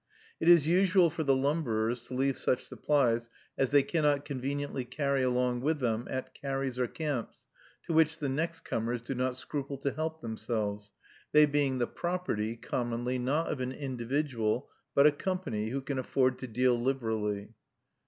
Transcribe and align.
It 0.39 0.49
is 0.49 0.65
usual 0.65 1.11
for 1.11 1.21
the 1.23 1.35
lumberers 1.35 2.01
to 2.07 2.15
leave 2.15 2.35
such 2.35 2.65
supplies 2.65 3.29
as 3.55 3.69
they 3.69 3.83
cannot 3.83 4.25
conveniently 4.25 4.83
carry 4.83 5.21
along 5.21 5.61
with 5.61 5.77
them 5.79 6.07
at 6.09 6.33
carries 6.33 6.79
or 6.79 6.87
camps, 6.87 7.43
to 7.83 7.93
which 7.93 8.17
the 8.17 8.27
next 8.27 8.61
comers 8.61 9.03
do 9.03 9.13
not 9.13 9.35
scruple 9.35 9.77
to 9.77 9.91
help 9.91 10.21
themselves, 10.21 10.91
they 11.33 11.45
being 11.45 11.77
the 11.77 11.85
property, 11.85 12.55
commonly, 12.55 13.19
not 13.19 13.51
of 13.51 13.59
an 13.59 13.71
individual, 13.73 14.71
but 14.95 15.05
a 15.05 15.11
company, 15.11 15.69
who 15.69 15.81
can 15.81 15.99
afford 15.99 16.39
to 16.39 16.47
deal 16.47 16.81
liberally. 16.81 17.53